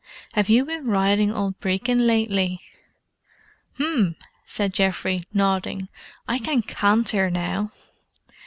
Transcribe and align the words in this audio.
"Have 0.33 0.49
you 0.49 0.65
been 0.65 0.87
riding 0.87 1.31
old 1.31 1.59
Brecon 1.59 2.07
lately?" 2.07 2.59
"'M!" 3.79 4.15
said 4.43 4.73
Geoffrey, 4.73 5.25
nodding. 5.31 5.89
"I 6.27 6.39
can 6.39 6.63
canter 6.63 7.29
now!" 7.29 7.71